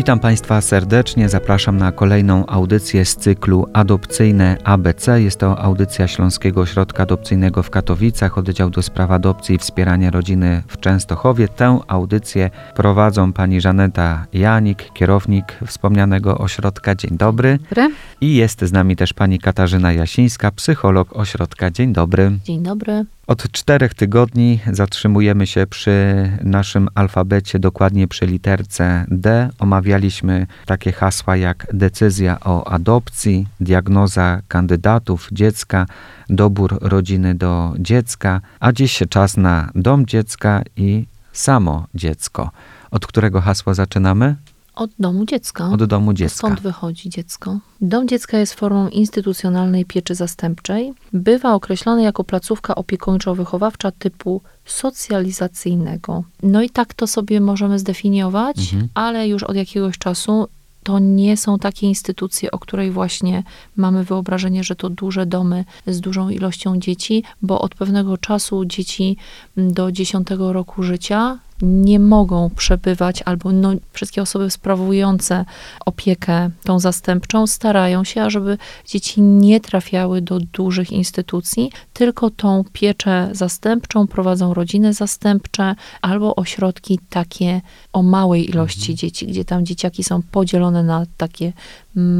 [0.00, 5.22] Witam Państwa serdecznie, zapraszam na kolejną audycję z cyklu Adopcyjne ABC.
[5.22, 10.62] Jest to audycja Śląskiego Ośrodka Adopcyjnego w Katowicach, oddział do spraw adopcji i wspierania rodziny
[10.68, 11.48] w Częstochowie.
[11.48, 16.94] Tę audycję prowadzą pani Żaneta Janik, kierownik wspomnianego ośrodka.
[16.94, 17.58] Dzień dobry.
[17.58, 17.90] Dobry.
[18.20, 21.70] I jest z nami też pani Katarzyna Jasińska, psycholog ośrodka.
[21.70, 22.32] Dzień dobry.
[22.44, 23.04] Dzień dobry.
[23.30, 29.50] Od czterech tygodni zatrzymujemy się przy naszym alfabecie, dokładnie przy literce D.
[29.58, 35.86] Omawialiśmy takie hasła jak decyzja o adopcji, diagnoza kandydatów dziecka,
[36.28, 42.50] dobór rodziny do dziecka, a dziś czas na dom dziecka i samo dziecko.
[42.90, 44.36] Od którego hasła zaczynamy?
[44.80, 45.70] Od domu dziecka.
[45.72, 46.36] Od domu dziecka.
[46.36, 47.58] Stąd wychodzi dziecko.
[47.80, 50.92] Dom dziecka jest formą instytucjonalnej pieczy zastępczej.
[51.12, 56.24] Bywa określony jako placówka opiekuńczo-wychowawcza typu socjalizacyjnego.
[56.42, 58.88] No i tak to sobie możemy zdefiniować, Mhm.
[58.94, 60.48] ale już od jakiegoś czasu
[60.82, 63.42] to nie są takie instytucje, o której właśnie
[63.76, 69.16] mamy wyobrażenie, że to duże domy z dużą ilością dzieci, bo od pewnego czasu dzieci
[69.56, 75.44] do 10 roku życia nie mogą przebywać, albo no, wszystkie osoby sprawujące
[75.86, 83.28] opiekę tą zastępczą starają się, ażeby dzieci nie trafiały do dużych instytucji, tylko tą pieczę
[83.32, 87.60] zastępczą prowadzą rodziny zastępcze albo ośrodki takie
[87.92, 91.52] o małej ilości dzieci, gdzie tam dzieciaki są podzielone na takie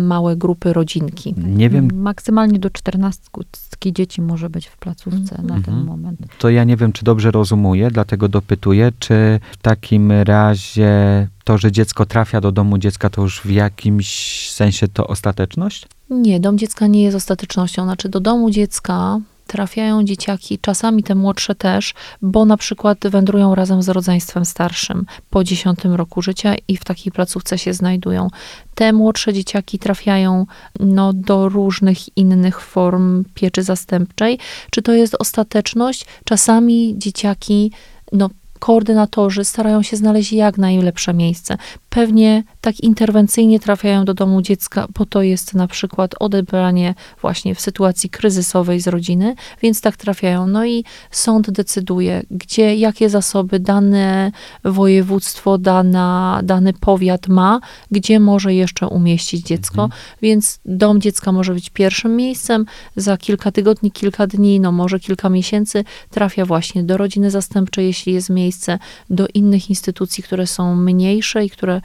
[0.07, 1.35] małe grupy rodzinki.
[1.37, 3.23] Nie wiem, Maksymalnie do 14
[3.87, 5.85] dzieci może być w placówce na ten Mhm.
[5.87, 6.21] moment.
[6.39, 11.73] to ja nie wiem, czy dobrze rozumuję, dlatego dopytuję, czy w takim razie to, że
[11.73, 15.87] dziecko trafia do domu dziecka, to już w jakimś sensie to ostateczność?
[16.11, 17.85] Nie, dom dziecka nie jest ostatecznością.
[17.85, 23.83] Znaczy, do domu dziecka trafiają dzieciaki, czasami te młodsze też, bo na przykład wędrują razem
[23.83, 28.29] z rodzeństwem starszym po 10 roku życia i w takiej placówce się znajdują.
[28.75, 30.47] Te młodsze dzieciaki trafiają
[30.81, 34.39] no, do różnych innych form pieczy zastępczej.
[34.71, 36.07] Czy to jest ostateczność?
[36.25, 37.73] Czasami dzieciaki,
[38.13, 38.31] no,
[38.61, 41.57] koordynatorzy starają się znaleźć jak najlepsze miejsce.
[41.89, 47.61] Pewnie tak interwencyjnie trafiają do domu dziecka, bo to jest na przykład odebranie właśnie w
[47.61, 50.47] sytuacji kryzysowej z rodziny, więc tak trafiają.
[50.47, 54.33] No i sąd decyduje, gdzie, jakie zasoby dane
[54.65, 57.61] województwo, dana, dany powiat ma,
[57.91, 59.89] gdzie może jeszcze umieścić dziecko.
[60.23, 62.67] Więc dom dziecka może być pierwszym miejscem,
[62.97, 68.13] za kilka tygodni, kilka dni, no może kilka miesięcy trafia właśnie do rodziny zastępczej, jeśli
[68.13, 68.50] jest miejsce,
[69.11, 71.81] do innych instytucji, które są mniejsze i które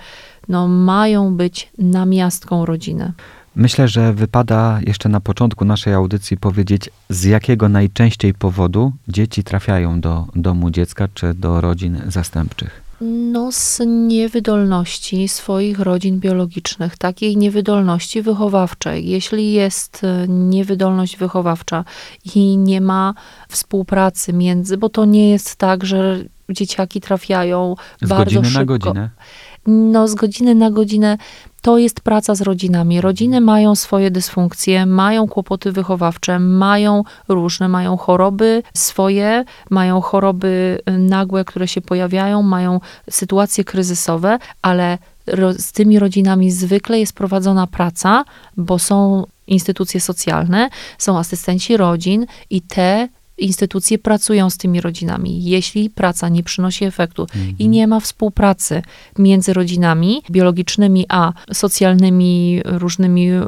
[0.49, 3.13] no, mają być namiastką rodziny.
[3.55, 10.01] Myślę, że wypada jeszcze na początku naszej audycji powiedzieć, z jakiego najczęściej powodu dzieci trafiają
[10.01, 12.85] do domu dziecka czy do rodzin zastępczych.
[13.01, 19.07] No, z niewydolności swoich rodzin biologicznych, takiej niewydolności wychowawczej.
[19.07, 21.85] Jeśli jest e, niewydolność wychowawcza
[22.35, 23.13] i nie ma
[23.49, 26.19] współpracy między, bo to nie jest tak, że
[26.49, 28.59] dzieciaki trafiają Z bardzo godziny szybko.
[28.59, 29.09] na godzinę.
[29.67, 31.17] No, z godziny na godzinę
[31.61, 33.01] to jest praca z rodzinami.
[33.01, 40.97] Rodziny mają swoje dysfunkcje, mają kłopoty wychowawcze, mają różne, mają choroby swoje, mają choroby y,
[40.97, 42.79] nagłe, które się pojawiają, mają
[43.09, 44.97] sytuacje kryzysowe, ale
[45.57, 48.23] z tymi rodzinami zwykle jest prowadzona praca,
[48.57, 53.07] bo są instytucje socjalne, są asystenci rodzin i te
[53.37, 55.43] instytucje pracują z tymi rodzinami.
[55.43, 57.27] Jeśli praca nie przynosi efektu
[57.59, 58.81] i nie ma współpracy
[59.19, 63.45] między rodzinami biologicznymi a socjalnymi różnymi e,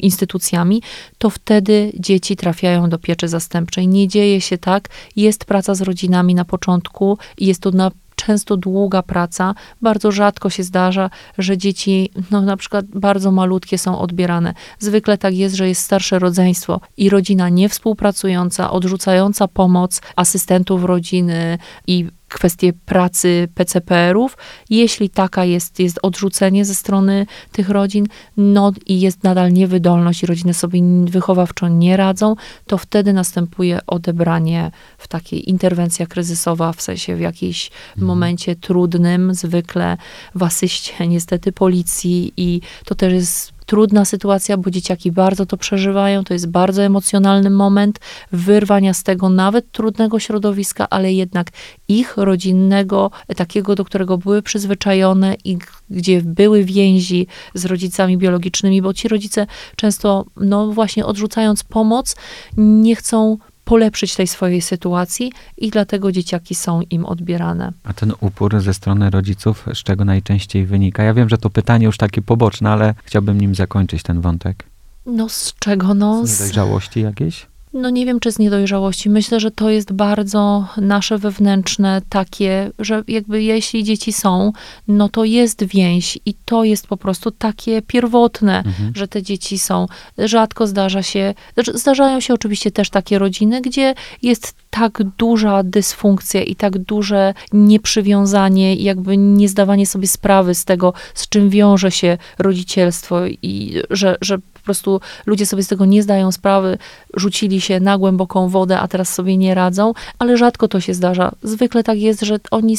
[0.00, 0.82] instytucjami,
[1.18, 3.88] to wtedy dzieci trafiają do pieczy zastępczej.
[3.88, 4.88] Nie dzieje się tak.
[5.16, 9.54] Jest praca z rodzinami na początku i jest to na często długa praca.
[9.82, 14.54] Bardzo rzadko się zdarza, że dzieci, no na przykład bardzo malutkie są odbierane.
[14.78, 22.06] Zwykle tak jest, że jest starsze rodzeństwo i rodzina niewspółpracująca, odrzucająca pomoc asystentów rodziny i
[22.28, 24.36] kwestie pracy PCPR-ów.
[24.70, 30.26] Jeśli taka jest, jest odrzucenie ze strony tych rodzin, no i jest nadal niewydolność i
[30.26, 32.34] rodziny sobie wychowawczo nie radzą,
[32.66, 39.96] to wtedy następuje odebranie w takiej interwencja kryzysowa, w sensie w jakimś momencie trudnym, zwykle
[40.34, 46.24] w asyście niestety policji i to też jest trudna sytuacja, bo dzieciaki bardzo to przeżywają.
[46.24, 48.00] To jest bardzo emocjonalny moment
[48.32, 51.50] wyrwania z tego nawet trudnego środowiska, ale jednak
[51.88, 55.58] ich rodzinnego, takiego, do którego były przyzwyczajone i
[55.90, 62.16] gdzie były więzi z rodzicami biologicznymi, bo ci rodzice często, no właśnie odrzucając pomoc,
[62.56, 63.38] nie chcą
[63.68, 67.72] polepszyć tej swojej sytuacji i dlatego dzieciaki są im odbierane.
[67.84, 71.02] A ten upór ze strony rodziców, z czego najczęściej wynika?
[71.02, 74.64] Ja wiem, że to pytanie już takie poboczne, ale chciałbym nim zakończyć ten wątek.
[75.06, 75.94] No z czego?
[75.94, 77.46] No Z niedojrzałości jakiejś?
[77.78, 79.10] No nie wiem, czy z niedojrzałości.
[79.10, 84.52] Myślę, że to jest bardzo nasze wewnętrzne takie, że jakby jeśli dzieci są,
[84.88, 88.92] no to jest więź i to jest po prostu takie pierwotne, Mhm.
[88.96, 89.86] że te dzieci są.
[90.18, 91.34] Rzadko zdarza się,
[91.74, 98.76] zdarzają się oczywiście też takie rodziny, gdzie jest tak duża dysfunkcja i tak duże nieprzywiązanie
[98.76, 104.16] i jakby nie zdawanie sobie sprawy z tego, z czym wiąże się rodzicielstwo i że,
[104.20, 106.78] że po prostu ludzie sobie z tego nie zdają sprawy,
[107.14, 111.32] rzucili się na głęboką wodę, a teraz sobie nie radzą, ale rzadko to się zdarza.
[111.42, 112.76] Zwykle tak jest, że oni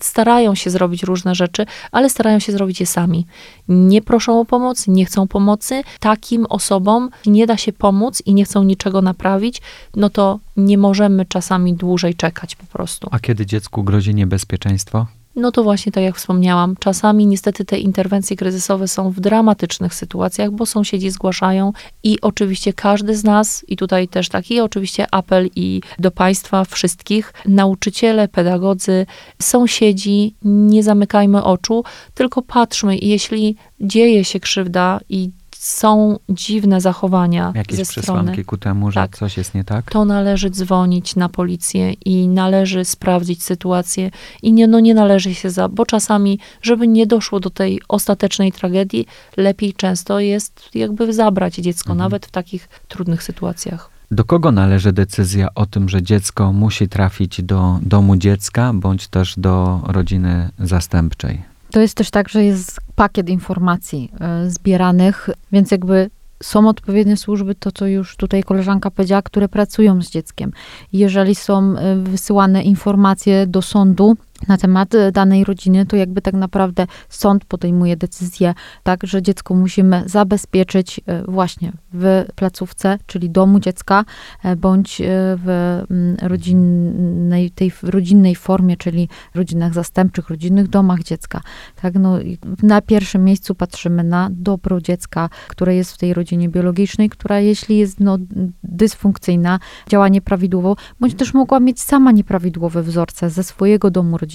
[0.00, 3.26] starają się zrobić różne rzeczy, ale starają się zrobić je sami.
[3.68, 5.82] Nie proszą o pomoc, nie chcą pomocy.
[6.00, 9.62] Takim osobom nie da się pomóc i nie chcą niczego naprawić,
[9.96, 13.08] no to nie możemy czasami dłużej czekać po prostu.
[13.10, 15.06] A kiedy dziecku grozi niebezpieczeństwo?
[15.38, 20.50] No to właśnie tak jak wspomniałam, czasami niestety te interwencje kryzysowe są w dramatycznych sytuacjach,
[20.50, 25.80] bo sąsiedzi zgłaszają i oczywiście każdy z nas, i tutaj też taki oczywiście apel i
[25.98, 29.06] do państwa wszystkich, nauczyciele, pedagodzy,
[29.42, 35.30] sąsiedzi, nie zamykajmy oczu, tylko patrzmy jeśli dzieje się krzywda i
[35.60, 39.16] są dziwne zachowania Jakieś ze przesłanki strony ku temu, że Tak.
[39.16, 39.90] coś jest nie tak?
[39.90, 44.10] to należy dzwonić na policję i należy sprawdzić sytuację
[44.42, 48.52] i nie, no nie należy się za, bo czasami, żeby nie doszło do tej ostatecznej
[48.52, 49.06] tragedii,
[49.36, 51.98] lepiej często jest jakby zabrać dziecko, Mhm.
[51.98, 53.90] nawet w takich trudnych sytuacjach.
[54.10, 59.34] Do kogo należy decyzja o tym, że dziecko musi trafić do domu dziecka bądź też
[59.36, 61.42] do rodziny zastępczej?
[61.70, 66.10] To jest też tak, że jest pakiet informacji e, zbieranych, więc jakby
[66.42, 70.52] są odpowiednie służby, to co już tutaj koleżanka powiedziała, które pracują z dzieckiem.
[70.92, 76.34] Jeżeli są e, wysyłane informacje do sądu na temat e, danej rodziny, to jakby tak
[76.34, 83.60] naprawdę sąd podejmuje decyzję, tak, że dziecko musimy zabezpieczyć e, właśnie w placówce, czyli domu
[83.60, 84.04] dziecka,
[84.44, 85.02] e, bądź
[85.44, 85.48] w
[85.90, 91.40] mm, rodzinnej, tej rodzinnej formie, czyli rodzinach zastępczych, rodzinnych domach dziecka.
[91.82, 92.18] Tak, no,
[92.62, 97.78] na pierwszym miejscu patrzymy na dobro dziecka, które jest w tej rodzinie biologicznej, która jeśli
[97.78, 98.18] jest no,
[98.62, 99.58] dysfunkcyjna,
[99.88, 104.27] działa nieprawidłowo, bądź też mogła mieć sama nieprawidłowe wzorce ze swojego domu rodzinnego,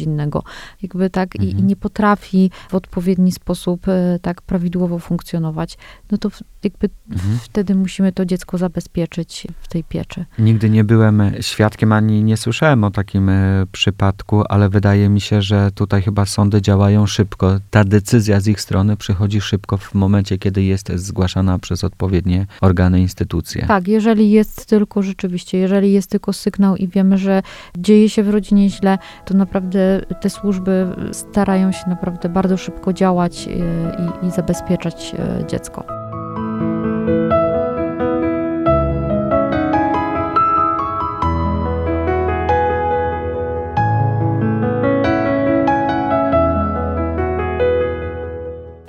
[0.82, 1.68] jakby tak, i, i Mhm.
[1.68, 5.78] nie potrafi w odpowiedni sposób e, tak prawidłowo funkcjonować,
[6.12, 6.30] no to
[6.64, 7.40] jakby Mhm.
[7.44, 10.26] wtedy musimy to dziecko zabezpieczyć w tej pieczy.
[10.40, 15.42] Nigdy nie byłem świadkiem ani nie słyszałem o takim e, przypadku, ale wydaje mi się,
[15.42, 17.60] że tutaj chyba sądy działają szybko.
[17.72, 23.00] Ta decyzja z ich strony przychodzi szybko w momencie, kiedy jest zgłaszana przez odpowiednie organy,
[23.02, 23.66] instytucje.
[23.68, 27.42] Tak, jeżeli jest tylko rzeczywiście, jeżeli jest tylko sygnał i wiemy, że
[27.78, 29.80] dzieje się w rodzinie źle, to naprawdę
[30.22, 33.52] te służby starają się naprawdę bardzo szybko działać e,
[34.24, 36.04] i, i zabezpieczać e, dziecko.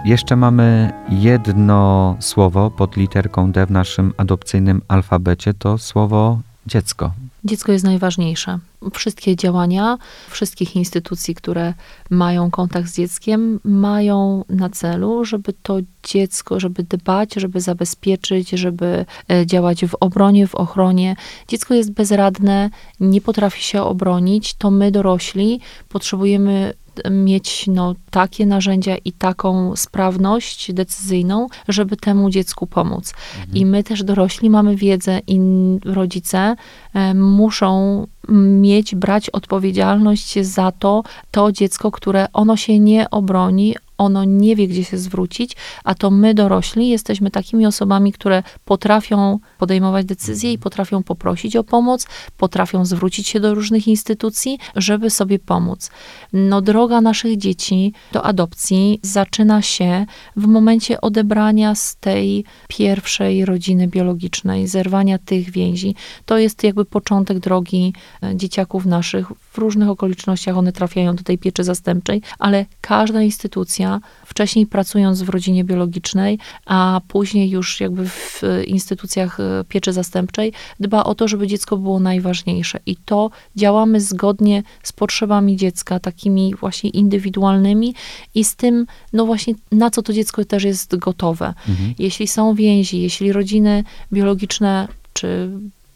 [0.05, 7.12] Jeszcze mamy jedno słowo pod literką D w naszym adopcyjnym alfabecie, to słowo dziecko.
[7.45, 8.59] Dziecko jest najważniejsze.
[8.93, 9.99] Wszystkie działania
[10.31, 11.75] wszystkich instytucji, które
[12.11, 19.07] mają kontakt z dzieckiem, mają na celu, żeby to dziecko, żeby dbać, żeby zabezpieczyć, żeby
[19.31, 21.17] e, działać w obronie, w ochronie.
[21.49, 22.71] Dziecko jest bezradne,
[23.01, 26.75] nie potrafi się obronić, to my dorośli potrzebujemy
[27.11, 33.15] mieć no, takie narzędzia i taką sprawność decyzyjną, żeby temu dziecku pomóc.
[33.55, 35.41] I my też dorośli mamy wiedzę i
[35.85, 36.57] rodzice
[36.95, 44.25] e, muszą mieć, brać odpowiedzialność za to, to dziecko, które ono się nie obroni, ono
[44.25, 50.07] nie wie, gdzie się zwrócić, a to my dorośli jesteśmy takimi osobami, które potrafią podejmować
[50.07, 55.91] decyzje i potrafią poprosić o pomoc, potrafią zwrócić się do różnych instytucji, żeby sobie pomóc.
[56.33, 63.89] No, droga naszych dzieci do adopcji zaczyna się w momencie odebrania z tej pierwszej rodziny
[63.89, 65.95] biologicznej, zerwania tych więzi.
[66.27, 69.29] To jest jakby początek drogi e, dzieciaków naszych.
[69.53, 73.94] W różnych okolicznościach one trafiają do tej pieczy zastępczej, ale każda instytucja,
[74.27, 81.05] wcześniej pracując w rodzinie biologicznej, a później już jakby w instytucjach e, pieczy zastępczej, dba
[81.05, 82.79] o to, żeby dziecko było najważniejsze.
[82.87, 87.95] I to działamy zgodnie z potrzebami dziecka, takimi właśnie indywidualnymi
[88.35, 91.55] i z tym, no właśnie, na co to dziecko też jest gotowe.
[91.69, 91.95] Mhm.
[91.99, 95.51] Jeśli są więzi, jeśli rodziny biologiczne czy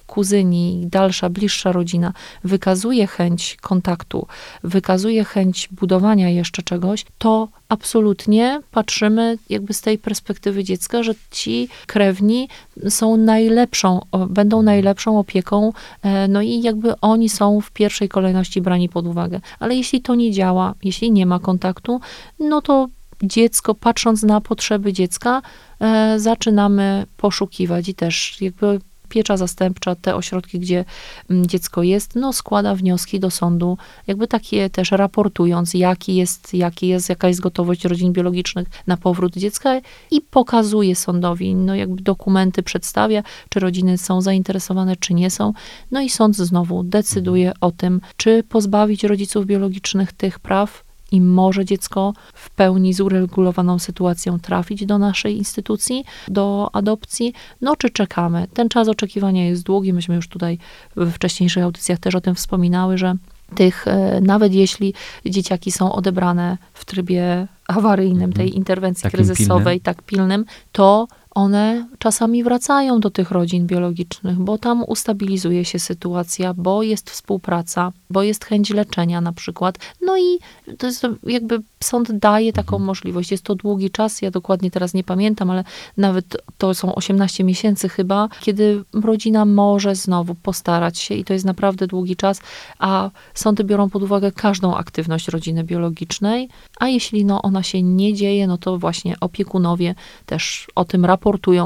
[0.08, 2.12] kuzyni, dalsza, bliższa rodzina
[2.44, 4.26] wykazuje chęć kontaktu,
[4.64, 11.68] wykazuje chęć budowania jeszcze czegoś, to absolutnie patrzymy jakby z tej perspektywy dziecka, że ci
[11.86, 12.48] krewni
[12.88, 15.72] są najlepszą, będą najlepszą opieką,
[16.02, 19.40] e, no i jakby oni są w pierwszej kolejności brani pod uwagę.
[19.60, 22.00] Ale jeśli to nie działa, jeśli nie ma kontaktu,
[22.38, 22.88] no to
[23.22, 25.42] dziecko, patrząc na potrzeby dziecka,
[25.80, 30.84] e, zaczynamy poszukiwać i też jakby piecza zastępcza, te ośrodki, gdzie
[31.30, 36.88] mm, dziecko jest, no składa wnioski do sądu, jakby takie też raportując, jaki jest, jaki
[36.88, 42.62] jest, jaka jest gotowość rodzin biologicznych na powrót dziecka i pokazuje sądowi, no jakby dokumenty
[42.62, 45.52] przedstawia, czy rodziny są zainteresowane, czy nie są.
[45.90, 51.64] No i sąd znowu decyduje o tym, czy pozbawić rodziców biologicznych tych praw, i może
[51.64, 58.46] dziecko w pełni z uregulowaną sytuacją trafić do naszej instytucji, do adopcji, no czy czekamy.
[58.54, 60.58] Ten czas oczekiwania jest długi, myśmy już tutaj
[60.96, 63.14] w wcześniejszych audycjach też o tym wspominały, że
[63.54, 64.94] tych, e, nawet jeśli
[65.26, 68.58] dzieciaki są odebrane w trybie awaryjnym, tej mhm.
[68.58, 69.80] interwencji Takim kryzysowej, pilnym.
[69.80, 76.54] tak pilnym, to one czasami wracają do tych rodzin biologicznych, bo tam ustabilizuje się sytuacja,
[76.54, 79.78] bo jest współpraca, bo jest chęć leczenia na przykład.
[80.00, 80.38] No i
[80.78, 82.87] to jest jakby sąd daje taką mhm.
[82.87, 83.30] możliwość.
[83.30, 85.64] Jest to długi czas, ja dokładnie teraz nie pamiętam, ale
[85.97, 91.44] nawet to są 18 miesięcy chyba, kiedy rodzina może znowu postarać się i to jest
[91.44, 92.40] naprawdę długi czas,
[92.78, 96.49] a sądy biorą pod uwagę każdą aktywność rodziny biologicznej,
[96.80, 99.94] a jeśli no, ona się nie dzieje, no to właśnie opiekunowie
[100.26, 101.17] też o tym raportują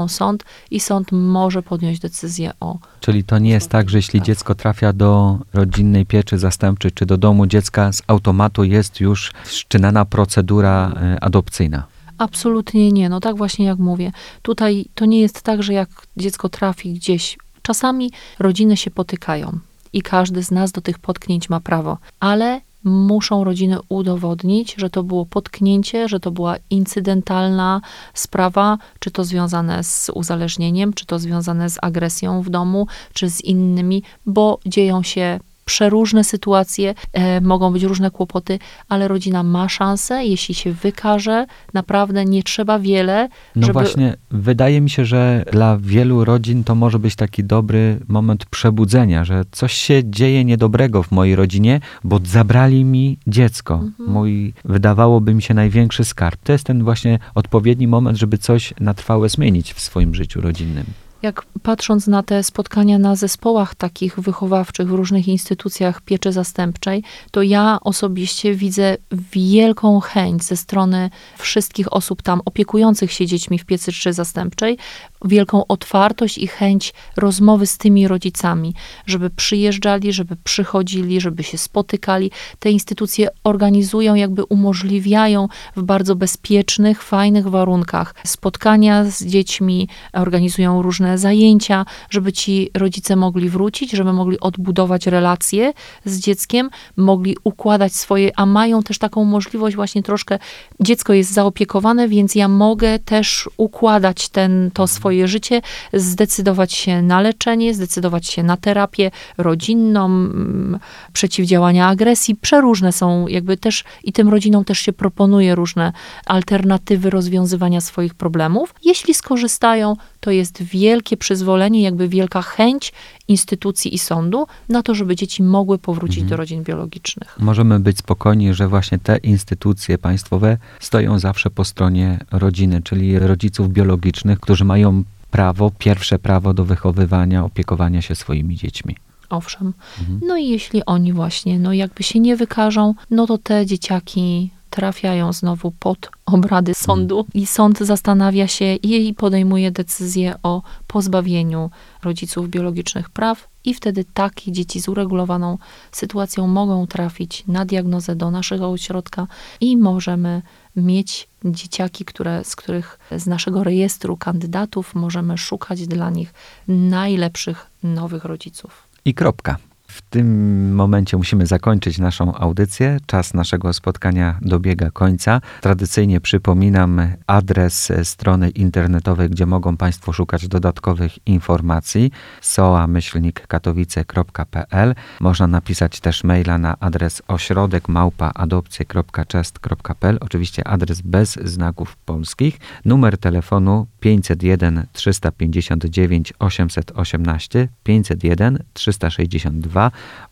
[0.07, 2.77] sąd i sąd może podjąć decyzję o.
[2.99, 7.17] Czyli to nie jest tak, że jeśli dziecko trafia do rodzinnej pieczy zastępczej czy do
[7.17, 11.83] domu dziecka, z automatu jest już wszczynana procedura e, adopcyjna.
[12.17, 13.09] Absolutnie nie.
[13.09, 14.11] No tak właśnie jak mówię.
[14.41, 19.59] Tutaj to nie jest tak, że jak dziecko trafi gdzieś, czasami rodziny się potykają
[19.93, 25.03] i każdy z nas do tych potknięć ma prawo, ale muszą rodziny udowodnić, że to
[25.03, 27.81] było potknięcie, że to była incydentalna
[28.13, 33.41] sprawa, czy to związane z uzależnieniem, czy to związane z agresją w domu, czy z
[33.41, 40.25] innymi, bo dzieją się przeróżne sytuacje, e, mogą być różne kłopoty, ale rodzina ma szansę,
[40.25, 43.29] jeśli się wykaże, naprawdę nie trzeba wiele.
[43.55, 43.73] No żeby...
[43.73, 49.25] właśnie, wydaje mi się, że dla wielu rodzin to może być taki dobry moment przebudzenia,
[49.25, 53.73] że coś się dzieje niedobrego w mojej rodzinie, bo zabrali mi dziecko.
[53.73, 54.09] Mhm.
[54.09, 56.39] Mój, wydawałoby mi się, największy skarb.
[56.43, 60.85] To jest ten właśnie odpowiedni moment, żeby coś na trwałe zmienić w swoim życiu rodzinnym
[61.23, 67.41] jak patrząc na te spotkania na zespołach takich wychowawczych w różnych instytucjach pieczy zastępczej, to
[67.41, 73.91] ja osobiście widzę wielką chęć ze strony wszystkich osób tam opiekujących się dziećmi w piecy
[73.91, 74.77] czy zastępczej,
[75.23, 78.73] wielką otwartość i chęć rozmowy z tymi rodzicami,
[79.05, 82.31] żeby przyjeżdżali, żeby przychodzili, żeby się spotykali.
[82.59, 91.17] Te instytucje organizują, jakby umożliwiają w bardzo bezpiecznych, fajnych warunkach spotkania z dziećmi, organizują różne
[91.17, 95.73] zajęcia, żeby ci rodzice mogli wrócić, żeby mogli odbudować relacje
[96.05, 100.39] z dzieckiem, mogli układać swoje, a mają też taką możliwość właśnie troszkę,
[100.79, 105.61] dziecko jest zaopiekowane, więc ja mogę też układać ten, to swoje swoje życie,
[105.93, 110.79] zdecydować się na leczenie, zdecydować się na terapię rodzinną, mm,
[111.13, 112.35] przeciwdziałania agresji.
[112.35, 115.93] Przeróżne są jakby też i tym rodzinom też się proponuje różne
[116.25, 118.73] alternatywy rozwiązywania swoich problemów.
[118.83, 122.93] Jeśli skorzystają, to jest wielkie przyzwolenie, jakby wielka chęć
[123.27, 126.29] instytucji i sądu na to, żeby dzieci mogły powrócić mhm.
[126.29, 127.35] do rodzin biologicznych.
[127.39, 133.69] Możemy być spokojni, że właśnie te instytucje państwowe stoją zawsze po stronie rodziny, czyli rodziców
[133.69, 138.95] biologicznych, którzy mają prawo, pierwsze prawo do wychowywania, opiekowania się swoimi dziećmi.
[139.29, 139.73] Owszem.
[139.99, 140.19] Mhm.
[140.27, 145.33] No i jeśli oni właśnie, no jakby się nie wykażą, no to te dzieciaki trafiają
[145.33, 151.69] znowu pod obrady sądu i sąd zastanawia się i podejmuje decyzję o pozbawieniu
[152.03, 155.57] rodziców biologicznych praw i wtedy takie dzieci z uregulowaną
[155.91, 159.27] sytuacją mogą trafić na diagnozę do naszego ośrodka
[159.61, 160.41] i możemy
[160.75, 166.33] mieć dzieciaki, które, z których z naszego rejestru kandydatów możemy szukać dla nich
[166.67, 168.87] najlepszych nowych rodziców.
[169.05, 169.57] I kropka.
[169.93, 172.97] W tym momencie musimy zakończyć naszą audycję.
[173.05, 175.41] Czas naszego spotkania dobiega końca.
[175.61, 184.95] Tradycyjnie przypominam adres strony internetowej, gdzie mogą Państwo szukać dodatkowych informacji soa-katowice.pl.
[185.19, 190.17] Można napisać też maila na adres ośrodek małpaadopcje.chest.pl.
[190.21, 192.59] Oczywiście adres bez znaków polskich.
[192.85, 199.82] Numer telefonu 501 359 818 501 362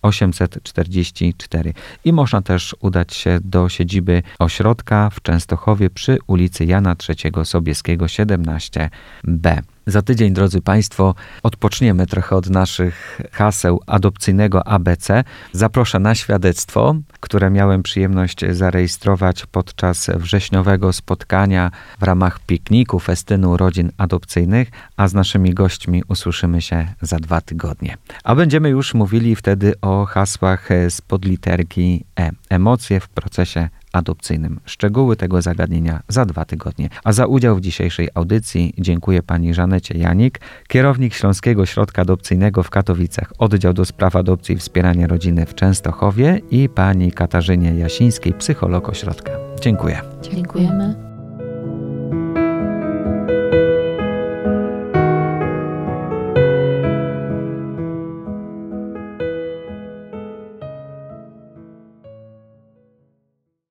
[0.01, 1.73] 844.
[2.05, 8.05] I można też udać się do siedziby ośrodka w Częstochowie przy ulicy Jana III Sobieskiego
[8.05, 9.61] 17b.
[9.87, 15.23] Za tydzień, drodzy Państwo, odpoczniemy trochę od naszych haseł adopcyjnego ABC.
[15.51, 23.91] Zaproszę na świadectwo, które miałem przyjemność zarejestrować podczas wrześniowego spotkania w ramach pikniku festynu rodzin
[23.97, 27.97] adopcyjnych, a z naszymi gośćmi usłyszymy się za dwa tygodnie.
[28.23, 32.31] A będziemy już mówili wtedy o hasłach z podliterki E.
[32.49, 34.59] Emocje w procesie adopcyjnym.
[34.65, 36.89] Szczegóły tego zagadnienia za dwa tygodnie.
[37.03, 42.69] A za udział w dzisiejszej audycji dziękuję pani Żanecie Janik, kierownik Śląskiego Środka Adopcyjnego w
[42.69, 48.89] Katowicach, oddział do spraw adopcji i wspierania rodziny w Częstochowie i pani Katarzynie Jasińskiej, psycholog
[48.89, 49.31] ośrodka.
[49.61, 50.01] Dziękuję.
[50.21, 51.10] Dziękujemy.